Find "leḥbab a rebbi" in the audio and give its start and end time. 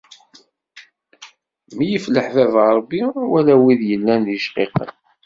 2.09-3.01